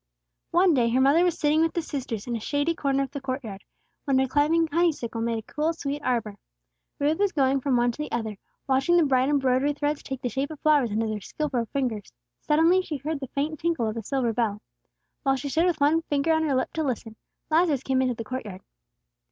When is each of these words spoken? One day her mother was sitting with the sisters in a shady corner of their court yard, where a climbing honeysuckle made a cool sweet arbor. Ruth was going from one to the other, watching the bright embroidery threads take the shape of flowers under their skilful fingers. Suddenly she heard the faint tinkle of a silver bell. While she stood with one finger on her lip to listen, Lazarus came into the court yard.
One 0.49 0.73
day 0.73 0.89
her 0.89 0.99
mother 0.99 1.23
was 1.23 1.37
sitting 1.37 1.61
with 1.61 1.73
the 1.75 1.83
sisters 1.83 2.25
in 2.25 2.35
a 2.35 2.39
shady 2.39 2.73
corner 2.73 3.03
of 3.03 3.11
their 3.11 3.21
court 3.21 3.43
yard, 3.43 3.63
where 4.03 4.19
a 4.19 4.27
climbing 4.27 4.65
honeysuckle 4.65 5.21
made 5.21 5.37
a 5.37 5.41
cool 5.43 5.73
sweet 5.73 6.01
arbor. 6.01 6.37
Ruth 6.97 7.19
was 7.19 7.31
going 7.31 7.61
from 7.61 7.77
one 7.77 7.91
to 7.91 7.99
the 8.01 8.11
other, 8.11 8.37
watching 8.65 8.97
the 8.97 9.03
bright 9.05 9.29
embroidery 9.29 9.73
threads 9.73 10.01
take 10.01 10.23
the 10.23 10.27
shape 10.29 10.49
of 10.49 10.59
flowers 10.61 10.89
under 10.89 11.05
their 11.07 11.21
skilful 11.21 11.65
fingers. 11.71 12.11
Suddenly 12.39 12.81
she 12.81 12.97
heard 12.97 13.19
the 13.19 13.27
faint 13.27 13.59
tinkle 13.59 13.87
of 13.87 13.95
a 13.95 14.01
silver 14.01 14.33
bell. 14.33 14.59
While 15.21 15.35
she 15.35 15.49
stood 15.49 15.67
with 15.67 15.79
one 15.79 16.01
finger 16.01 16.33
on 16.33 16.41
her 16.45 16.55
lip 16.55 16.73
to 16.73 16.83
listen, 16.83 17.15
Lazarus 17.51 17.83
came 17.83 18.01
into 18.01 18.15
the 18.15 18.23
court 18.23 18.45
yard. 18.45 18.61